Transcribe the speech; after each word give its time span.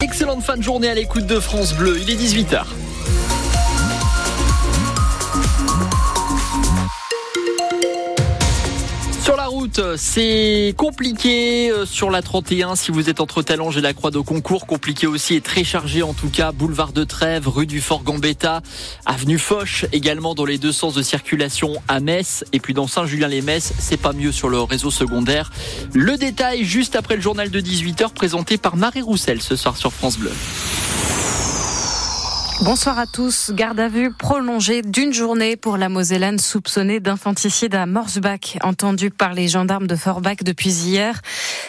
Excellente 0.00 0.44
fin 0.44 0.56
de 0.56 0.62
journée 0.62 0.88
à 0.88 0.94
l'écoute 0.94 1.26
de 1.26 1.40
France 1.40 1.74
Bleu, 1.74 1.98
il 1.98 2.08
est 2.08 2.14
18h. 2.14 2.66
Route, 9.78 9.96
c'est 9.96 10.74
compliqué 10.76 11.70
euh, 11.70 11.86
sur 11.86 12.10
la 12.10 12.22
31 12.22 12.76
si 12.76 12.90
vous 12.90 13.08
êtes 13.08 13.20
entre 13.20 13.42
Talange 13.42 13.76
et 13.76 13.80
la 13.80 13.94
Croix 13.94 14.10
de 14.10 14.18
Concours. 14.18 14.66
Compliqué 14.66 15.06
aussi 15.06 15.34
et 15.34 15.40
très 15.40 15.64
chargé 15.64 16.02
en 16.02 16.14
tout 16.14 16.28
cas. 16.28 16.52
Boulevard 16.52 16.92
de 16.92 17.04
Trèves, 17.04 17.48
rue 17.48 17.66
du 17.66 17.80
Fort 17.80 18.02
Gambetta, 18.02 18.62
avenue 19.06 19.38
Foch 19.38 19.86
également 19.92 20.34
dans 20.34 20.44
les 20.44 20.58
deux 20.58 20.72
sens 20.72 20.94
de 20.94 21.02
circulation 21.02 21.74
à 21.88 22.00
Metz. 22.00 22.44
Et 22.52 22.60
puis 22.60 22.74
dans 22.74 22.86
Saint-Julien-les-Metz, 22.86 23.72
c'est 23.78 23.96
pas 23.96 24.12
mieux 24.12 24.32
sur 24.32 24.48
le 24.48 24.60
réseau 24.60 24.90
secondaire. 24.90 25.50
Le 25.94 26.16
détail 26.16 26.64
juste 26.64 26.96
après 26.96 27.16
le 27.16 27.22
journal 27.22 27.50
de 27.50 27.60
18h 27.60 28.10
présenté 28.10 28.58
par 28.58 28.76
Marie 28.76 29.02
Roussel 29.02 29.42
ce 29.42 29.56
soir 29.56 29.76
sur 29.76 29.92
France 29.92 30.18
Bleu. 30.18 30.32
Bonsoir 32.60 32.98
à 32.98 33.06
tous. 33.06 33.52
Garde 33.54 33.78
à 33.78 33.86
vue 33.86 34.12
prolongée 34.12 34.82
d'une 34.82 35.12
journée 35.12 35.56
pour 35.56 35.76
la 35.76 35.88
Mosellane 35.88 36.40
soupçonnée 36.40 36.98
d'infanticide 36.98 37.76
à 37.76 37.86
Morsbach, 37.86 38.58
entendue 38.64 39.10
par 39.10 39.32
les 39.32 39.46
gendarmes 39.46 39.86
de 39.86 39.94
Forbach 39.94 40.38
depuis 40.42 40.70
hier. 40.70 41.20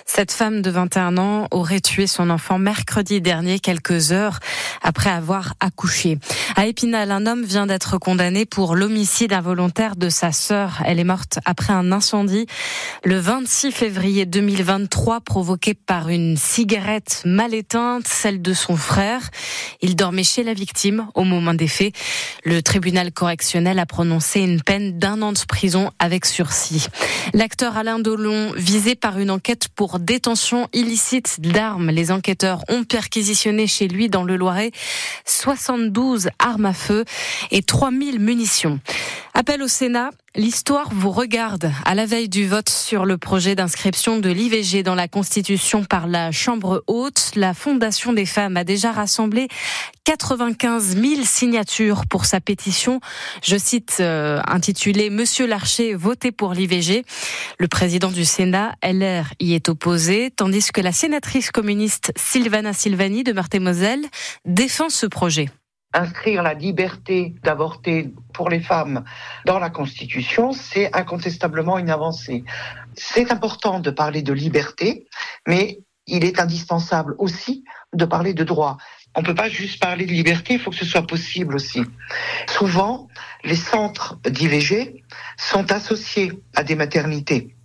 Cette 0.08 0.32
femme 0.32 0.64
de 0.64 0.72
21 0.72 1.20
ans 1.20 1.48
aurait 1.52 1.80
tué 1.80 2.08
son 2.08 2.32
enfant 2.32 2.58
mercredi 2.58 3.22
dernier, 3.22 3.60
quelques 3.60 4.12
heures 4.12 4.40
après 4.82 5.12
avoir 5.12 5.54
accouché. 5.60 6.18
À 6.56 6.66
Épinal, 6.66 7.12
un 7.12 7.28
homme 7.28 7.44
vient 7.44 7.68
d'être 7.68 8.00
condamné 8.00 8.48
pour 8.48 8.76
l'homicide 8.76 9.32
involontaire 9.32 9.96
de 9.96 10.10
sa 10.10 10.32
sœur. 10.32 10.82
Elle 10.86 11.00
est 11.00 11.04
morte 11.04 11.38
après 11.46 11.72
un 11.72 11.92
incendie 11.92 12.48
le 13.04 13.20
26 13.20 13.72
février 13.72 14.26
2023 14.26 15.22
provoqué 15.22 15.76
par 15.76 16.10
une 16.10 16.36
cigarette 16.36 17.22
mal 17.26 17.54
éteinte, 17.54 18.08
celle 18.08 18.42
de 18.42 18.54
son 18.54 18.76
frère. 18.76 19.22
Il 19.82 19.96
dormait 19.96 20.24
chez 20.24 20.44
la 20.44 20.56
victime 20.56 20.79
au 21.14 21.24
moment 21.24 21.54
des 21.54 21.68
faits. 21.68 21.94
Le 22.44 22.62
tribunal 22.62 23.12
correctionnel 23.12 23.80
a 23.80 23.86
prononcé 23.86 24.40
une 24.40 24.62
peine 24.62 24.98
d'un 24.98 25.22
an 25.22 25.34
de 25.34 25.40
prison 25.48 25.92
avec 26.00 26.26
sursis. 26.26 26.88
L'acteur 27.34 27.78
Alain 27.78 28.00
Delon, 28.00 28.54
visé 28.56 28.96
par 28.96 29.20
une 29.20 29.32
enquête 29.32 29.68
pour 29.76 30.00
détention 30.00 30.68
illicite 30.74 31.42
d'armes, 31.42 31.90
les 31.90 32.12
enquêteurs 32.12 32.64
ont 32.70 32.84
perquisitionné 32.84 33.68
chez 33.68 33.88
lui 33.88 34.10
dans 34.10 34.24
le 34.24 34.38
Loiret 34.38 34.72
72 35.26 36.30
armes 36.40 36.66
à 36.66 36.74
feu 36.74 37.06
et 37.52 37.62
3000 37.62 38.20
munitions. 38.20 38.80
Appel 39.40 39.64
au 39.64 39.70
Sénat, 39.70 40.10
l'histoire 40.36 40.90
vous 40.92 41.12
regarde. 41.12 41.72
À 41.86 41.96
la 41.96 42.06
veille 42.06 42.28
du 42.28 42.46
vote 42.46 42.68
sur 42.68 43.06
le 43.06 43.18
projet 43.18 43.56
d'inscription 43.56 44.20
de 44.20 44.30
l'IVG 44.30 44.84
dans 44.84 44.96
la 44.96 45.08
Constitution 45.08 45.86
par 45.86 46.08
la 46.08 46.34
Chambre 46.34 46.84
haute, 46.88 47.32
la 47.38 47.54
Fondation 47.54 48.12
des 48.12 48.26
femmes 48.26 48.58
a 48.58 48.66
déjà 48.66 48.92
rassemblé 48.92 49.48
95 50.04 50.98
000 50.98 51.22
signatures 51.24 52.06
pour 52.06 52.26
sa 52.26 52.42
pétition, 52.42 53.00
je 53.42 53.56
cite, 53.56 54.00
euh, 54.02 54.42
intitulée 54.46 55.10
Monsieur 55.10 55.48
Larcher, 55.48 55.94
votez 55.94 56.34
pour 56.34 56.54
l'IVG. 56.54 57.06
Le 57.60 57.68
président 57.70 58.12
du 58.12 58.26
Sénat, 58.26 58.76
LR, 58.84 59.34
y 59.40 59.54
est 59.54 59.70
opposé, 59.70 60.32
tandis 60.36 60.70
que 60.74 60.82
la 60.82 60.92
sénatrice 60.92 61.50
communiste 61.52 62.12
Sylvana 62.18 62.74
Silvani 62.74 63.24
de 63.24 63.32
Meurthe-et-Moselle 63.32 64.04
défend 64.44 64.90
ce 64.90 65.06
projet 65.06 65.50
inscrire 65.94 66.44
la 66.44 66.54
liberté 66.54 67.36
d'avorter 67.44 68.14
pour 68.34 68.50
les 68.50 68.60
femmes 68.60 69.04
dans 69.46 69.60
la 69.60 69.70
Constitution, 69.70 70.52
c'est 70.52 70.96
incontestablement 70.96 71.78
une 71.78 71.90
avancée. 71.90 72.44
C'est 72.96 73.32
important 73.32 73.80
de 73.80 73.90
parler 73.90 74.22
de 74.22 74.34
liberté, 74.34 75.08
mais 75.48 75.80
il 76.06 76.26
est 76.26 76.40
indispensable 76.40 77.16
aussi 77.18 77.64
de 77.94 78.06
parler 78.06 78.34
de 78.34 78.44
droit. 78.44 78.78
On 79.16 79.22
ne 79.22 79.26
peut 79.26 79.36
pas 79.36 79.50
juste 79.50 79.80
parler 79.80 80.06
de 80.06 80.12
liberté, 80.12 80.54
il 80.54 80.60
faut 80.60 80.70
que 80.70 80.76
ce 80.76 80.86
soit 80.86 81.08
possible 81.08 81.56
aussi. 81.56 81.82
Souvent, 82.48 83.08
les 83.44 83.56
centres 83.56 84.20
d'IVG 84.24 85.04
sont 85.38 85.72
associés 85.72 86.32
à 86.56 86.64
des 86.64 86.76
maternités. 86.76 87.56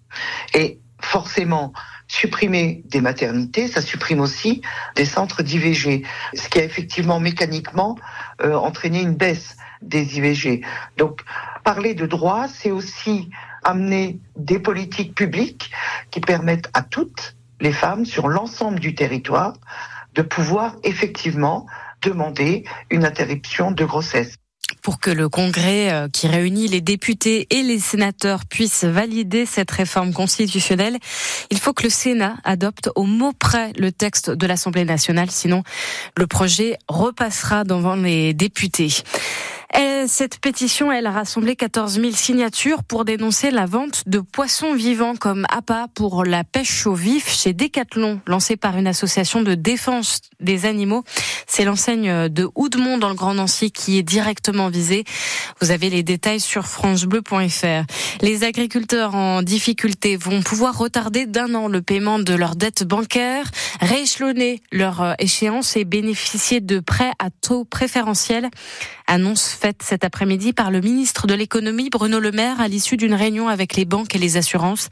Et 0.54 0.80
forcément, 1.00 1.72
supprimer 2.14 2.82
des 2.86 3.00
maternités, 3.00 3.66
ça 3.66 3.82
supprime 3.82 4.20
aussi 4.20 4.62
des 4.94 5.04
centres 5.04 5.42
d'IVG, 5.42 6.04
ce 6.32 6.48
qui 6.48 6.60
a 6.60 6.62
effectivement 6.62 7.18
mécaniquement 7.18 7.98
euh, 8.40 8.54
entraîné 8.54 9.02
une 9.02 9.16
baisse 9.16 9.56
des 9.82 10.18
IVG. 10.18 10.64
Donc, 10.96 11.22
parler 11.64 11.94
de 11.94 12.06
droit, 12.06 12.46
c'est 12.46 12.70
aussi 12.70 13.30
amener 13.64 14.20
des 14.36 14.60
politiques 14.60 15.16
publiques 15.16 15.72
qui 16.12 16.20
permettent 16.20 16.70
à 16.72 16.82
toutes 16.82 17.34
les 17.60 17.72
femmes 17.72 18.04
sur 18.04 18.28
l'ensemble 18.28 18.78
du 18.78 18.94
territoire 18.94 19.54
de 20.14 20.22
pouvoir 20.22 20.76
effectivement 20.84 21.66
demander 22.00 22.64
une 22.90 23.04
interruption 23.04 23.72
de 23.72 23.84
grossesse 23.84 24.36
pour 24.84 25.00
que 25.00 25.10
le 25.10 25.30
Congrès 25.30 25.90
euh, 25.90 26.08
qui 26.08 26.28
réunit 26.28 26.68
les 26.68 26.82
députés 26.82 27.48
et 27.50 27.62
les 27.62 27.78
sénateurs 27.80 28.44
puisse 28.44 28.84
valider 28.84 29.46
cette 29.46 29.70
réforme 29.70 30.12
constitutionnelle, 30.12 30.98
il 31.50 31.58
faut 31.58 31.72
que 31.72 31.84
le 31.84 31.88
Sénat 31.88 32.36
adopte 32.44 32.90
au 32.94 33.04
mot 33.04 33.32
près 33.32 33.72
le 33.78 33.90
texte 33.90 34.30
de 34.30 34.46
l'Assemblée 34.46 34.84
nationale, 34.84 35.30
sinon 35.30 35.62
le 36.18 36.26
projet 36.26 36.76
repassera 36.86 37.64
devant 37.64 37.96
les 37.96 38.34
députés 38.34 38.92
cette 40.06 40.38
pétition, 40.38 40.92
elle 40.92 41.06
a 41.06 41.10
rassemblé 41.10 41.56
14 41.56 42.00
000 42.00 42.12
signatures 42.12 42.84
pour 42.84 43.04
dénoncer 43.04 43.50
la 43.50 43.66
vente 43.66 44.02
de 44.06 44.20
poissons 44.20 44.74
vivants 44.74 45.16
comme 45.16 45.46
appât 45.48 45.88
pour 45.94 46.24
la 46.24 46.44
pêche 46.44 46.86
au 46.86 46.94
vif 46.94 47.28
chez 47.30 47.52
Decathlon, 47.52 48.20
lancée 48.26 48.56
par 48.56 48.76
une 48.76 48.86
association 48.86 49.42
de 49.42 49.54
défense 49.54 50.20
des 50.40 50.66
animaux. 50.66 51.04
C'est 51.46 51.64
l'enseigne 51.64 52.28
de 52.28 52.48
Houdemont 52.54 52.98
dans 52.98 53.08
le 53.08 53.14
Grand 53.14 53.34
Nancy 53.34 53.70
qui 53.70 53.98
est 53.98 54.02
directement 54.02 54.68
visée. 54.68 55.04
Vous 55.60 55.70
avez 55.70 55.90
les 55.90 56.02
détails 56.02 56.40
sur 56.40 56.66
francebleu.fr. 56.66 57.84
Les 58.20 58.44
agriculteurs 58.44 59.14
en 59.14 59.42
difficulté 59.42 60.16
vont 60.16 60.42
pouvoir 60.42 60.76
retarder 60.76 61.26
d'un 61.26 61.54
an 61.54 61.68
le 61.68 61.82
paiement 61.82 62.18
de 62.18 62.34
leurs 62.34 62.56
dettes 62.56 62.84
bancaires, 62.84 63.50
rééchelonner 63.80 64.62
leur 64.72 65.14
échéance 65.18 65.76
et 65.76 65.84
bénéficier 65.84 66.60
de 66.60 66.80
prêts 66.80 67.12
à 67.18 67.30
taux 67.30 67.64
préférentiels. 67.64 68.50
Annonce 69.06 69.54
faite 69.64 69.82
cet 69.82 70.04
après-midi 70.04 70.52
par 70.52 70.70
le 70.70 70.82
ministre 70.82 71.26
de 71.26 71.32
l'économie 71.32 71.88
Bruno 71.88 72.20
Le 72.20 72.32
Maire 72.32 72.60
à 72.60 72.68
l'issue 72.68 72.98
d'une 72.98 73.14
réunion 73.14 73.48
avec 73.48 73.76
les 73.76 73.86
banques 73.86 74.14
et 74.14 74.18
les 74.18 74.36
assurances 74.36 74.90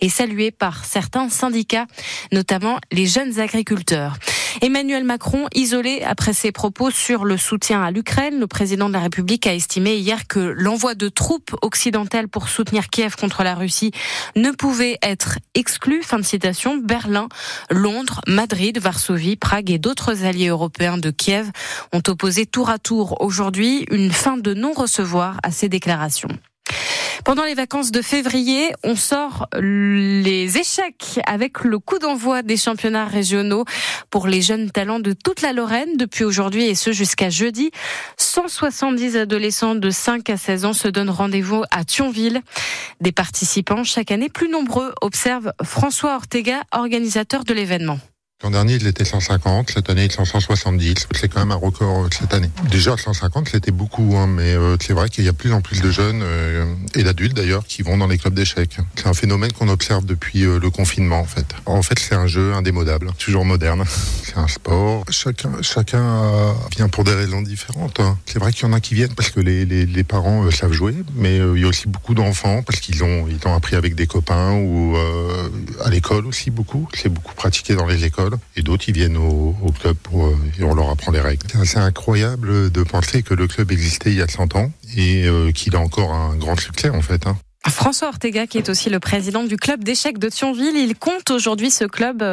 et 0.00 0.08
saluée 0.08 0.52
par 0.52 0.84
certains 0.84 1.28
syndicats, 1.28 1.88
notamment 2.30 2.78
les 2.92 3.06
jeunes 3.06 3.40
agriculteurs. 3.40 4.14
Emmanuel 4.60 5.04
Macron, 5.04 5.46
isolé 5.54 6.02
après 6.02 6.32
ses 6.32 6.52
propos 6.52 6.90
sur 6.90 7.24
le 7.24 7.36
soutien 7.36 7.82
à 7.82 7.90
l'Ukraine, 7.90 8.38
le 8.38 8.46
président 8.46 8.88
de 8.88 8.92
la 8.92 9.00
République 9.00 9.46
a 9.46 9.54
estimé 9.54 9.96
hier 9.96 10.26
que 10.26 10.38
l'envoi 10.38 10.94
de 10.94 11.08
troupes 11.08 11.56
occidentales 11.62 12.28
pour 12.28 12.48
soutenir 12.48 12.88
Kiev 12.88 13.16
contre 13.16 13.42
la 13.42 13.54
Russie 13.54 13.92
ne 14.36 14.50
pouvait 14.50 14.98
être 15.02 15.38
exclu. 15.54 16.02
Fin 16.02 16.18
de 16.18 16.24
citation. 16.24 16.76
Berlin, 16.76 17.28
Londres, 17.70 18.20
Madrid, 18.26 18.78
Varsovie, 18.78 19.36
Prague 19.36 19.70
et 19.70 19.78
d'autres 19.78 20.24
alliés 20.24 20.48
européens 20.48 20.98
de 20.98 21.10
Kiev 21.10 21.50
ont 21.92 22.02
opposé 22.08 22.46
tour 22.46 22.68
à 22.68 22.78
tour 22.78 23.20
aujourd'hui 23.20 23.86
une 23.90 24.12
fin 24.12 24.36
de 24.36 24.54
non-recevoir 24.54 25.38
à 25.42 25.50
ces 25.50 25.68
déclarations. 25.68 26.28
Pendant 27.24 27.44
les 27.44 27.54
vacances 27.54 27.92
de 27.92 28.02
février, 28.02 28.72
on 28.82 28.96
sort 28.96 29.46
les 29.54 30.58
échecs 30.58 31.20
avec 31.24 31.62
le 31.62 31.78
coup 31.78 32.00
d'envoi 32.00 32.42
des 32.42 32.56
championnats 32.56 33.06
régionaux 33.06 33.64
pour 34.10 34.26
les 34.26 34.42
jeunes 34.42 34.70
talents 34.70 34.98
de 34.98 35.12
toute 35.12 35.40
la 35.40 35.52
Lorraine 35.52 35.96
depuis 35.96 36.24
aujourd'hui 36.24 36.64
et 36.64 36.74
ce 36.74 36.90
jusqu'à 36.90 37.30
jeudi. 37.30 37.70
170 38.16 39.16
adolescents 39.16 39.76
de 39.76 39.90
5 39.90 40.28
à 40.30 40.36
16 40.36 40.64
ans 40.64 40.72
se 40.72 40.88
donnent 40.88 41.10
rendez-vous 41.10 41.62
à 41.70 41.84
Thionville. 41.84 42.42
Des 43.00 43.12
participants 43.12 43.84
chaque 43.84 44.10
année 44.10 44.28
plus 44.28 44.48
nombreux, 44.48 44.92
observe 45.00 45.52
François 45.62 46.16
Ortega, 46.16 46.62
organisateur 46.72 47.44
de 47.44 47.54
l'événement. 47.54 47.98
L'an 48.42 48.50
dernier, 48.50 48.74
il 48.74 48.88
était 48.88 49.04
150. 49.04 49.70
Cette 49.70 49.88
année, 49.88 50.06
il 50.06 50.10
est 50.10 50.14
170. 50.14 51.06
C'est 51.14 51.28
quand 51.28 51.38
même 51.38 51.52
un 51.52 51.56
record 51.56 52.06
euh, 52.06 52.08
cette 52.10 52.34
année. 52.34 52.50
Déjà, 52.72 52.96
150, 52.96 53.48
c'était 53.48 53.70
beaucoup, 53.70 54.16
hein, 54.16 54.26
mais 54.26 54.54
euh, 54.56 54.76
c'est 54.80 54.94
vrai 54.94 55.08
qu'il 55.08 55.24
y 55.24 55.28
a 55.28 55.32
plus 55.32 55.52
en 55.52 55.60
plus 55.60 55.80
de 55.80 55.92
jeunes 55.92 56.22
euh, 56.24 56.64
et 56.96 57.04
d'adultes 57.04 57.36
d'ailleurs 57.36 57.64
qui 57.64 57.82
vont 57.82 57.96
dans 57.96 58.08
les 58.08 58.18
clubs 58.18 58.34
d'échecs. 58.34 58.78
C'est 58.96 59.06
un 59.06 59.14
phénomène 59.14 59.52
qu'on 59.52 59.68
observe 59.68 60.04
depuis 60.04 60.40
le 60.40 60.70
confinement, 60.70 61.20
en 61.20 61.24
fait. 61.24 61.46
En 61.66 61.82
fait, 61.82 62.00
c'est 62.00 62.16
un 62.16 62.26
jeu 62.26 62.52
indémodable, 62.52 63.12
toujours 63.16 63.44
moderne. 63.44 63.84
C'est 64.24 64.38
un 64.38 64.48
sport. 64.48 65.04
Chacun, 65.10 65.50
chacun 65.60 66.54
vient 66.74 66.88
pour 66.88 67.04
des 67.04 67.12
raisons 67.12 67.42
différentes. 67.42 68.00
Hein. 68.00 68.16
C'est 68.24 68.38
vrai 68.38 68.50
qu'il 68.50 68.66
y 68.66 68.70
en 68.70 68.72
a 68.72 68.80
qui 68.80 68.94
viennent 68.94 69.14
parce 69.14 69.28
que 69.28 69.40
les, 69.40 70.04
parents 70.04 70.50
savent 70.50 70.72
jouer, 70.72 70.94
mais 71.14 71.36
il 71.36 71.60
y 71.60 71.64
a 71.64 71.66
aussi 71.66 71.86
beaucoup 71.86 72.14
d'enfants 72.14 72.62
parce 72.62 72.80
qu'ils 72.80 73.04
ont, 73.04 73.26
ils 73.28 73.46
ont 73.46 73.54
appris 73.54 73.76
avec 73.76 73.94
des 73.94 74.06
copains 74.06 74.52
ou 74.52 74.96
à 75.84 75.90
l'école 75.90 76.26
aussi 76.26 76.50
beaucoup. 76.50 76.88
C'est 76.94 77.10
beaucoup 77.10 77.34
pratiqué 77.34 77.74
dans 77.74 77.86
les 77.86 78.04
écoles 78.04 78.31
et 78.56 78.62
d'autres 78.62 78.84
ils 78.88 78.94
viennent 78.94 79.16
au, 79.16 79.54
club 79.80 79.96
euh, 80.14 80.34
et 80.58 80.64
on 80.64 80.74
leur 80.74 80.90
apprend 80.90 81.12
les 81.12 81.20
règles. 81.20 81.46
C'est 81.64 81.78
incroyable 81.78 82.70
de 82.70 82.82
penser 82.82 83.22
que 83.22 83.34
le 83.34 83.46
club 83.46 83.72
existait 83.72 84.10
il 84.10 84.18
y 84.18 84.22
a 84.22 84.28
100 84.28 84.56
ans 84.56 84.70
et 84.96 85.26
euh, 85.26 85.52
qu'il 85.52 85.76
a 85.76 85.80
encore 85.80 86.12
un 86.12 86.36
grand 86.36 86.58
succès 86.58 86.90
en 86.90 87.02
fait. 87.02 87.26
Hein. 87.26 87.36
François 87.68 88.08
Ortega, 88.08 88.46
qui 88.46 88.58
est 88.58 88.68
aussi 88.68 88.90
le 88.90 88.98
président 88.98 89.44
du 89.44 89.56
club 89.56 89.84
d'échecs 89.84 90.18
de 90.18 90.28
Thionville, 90.28 90.76
il 90.76 90.96
compte 90.96 91.30
aujourd'hui 91.30 91.70
ce 91.70 91.84
club 91.84 92.24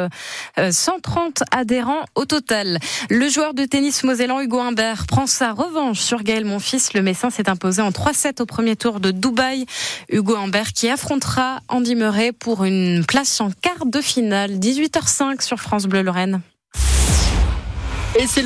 130 0.58 1.44
adhérents 1.50 2.04
au 2.14 2.24
total. 2.24 2.78
Le 3.08 3.28
joueur 3.28 3.54
de 3.54 3.64
tennis 3.64 4.02
mosellan 4.02 4.40
Hugo 4.40 4.58
Humbert 4.58 5.06
prend 5.06 5.26
sa 5.26 5.52
revanche 5.52 6.00
sur 6.00 6.22
Gaël 6.22 6.44
Monfils. 6.44 6.90
Le 6.94 7.02
Messin 7.02 7.30
s'est 7.30 7.48
imposé 7.48 7.80
en 7.80 7.90
3-7 7.90 8.42
au 8.42 8.46
premier 8.46 8.76
tour 8.76 9.00
de 9.00 9.12
Dubaï. 9.12 9.66
Hugo 10.08 10.34
Humbert 10.36 10.72
qui 10.72 10.88
affrontera 10.88 11.60
Andy 11.68 11.94
Murray 11.94 12.32
pour 12.32 12.64
une 12.64 13.04
place 13.06 13.40
en 13.40 13.50
quart 13.50 13.86
de 13.86 14.00
finale. 14.00 14.58
18h05 14.58 15.42
sur 15.42 15.60
France 15.60 15.86
Bleu 15.86 16.02
Lorraine. 16.02 16.40